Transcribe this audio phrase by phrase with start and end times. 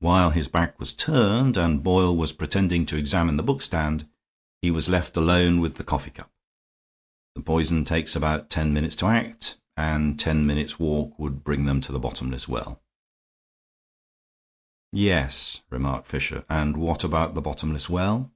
[0.00, 4.08] While his back was turned, and Boyle was pretending to examine the bookstand,
[4.62, 6.28] he was left alone with the coffee cup.
[7.36, 11.80] The poison takes about ten minutes to act, and ten minutes' walk would bring them
[11.82, 12.82] to the bottomless well."
[14.90, 18.32] "Yes," remarked Fisher, "and what about the bottomless well?"